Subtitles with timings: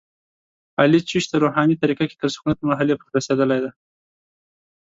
[0.81, 3.71] علي چشتیه روحاني طریقه کې تر سکونت مرحلې پورې رسېدلی دی.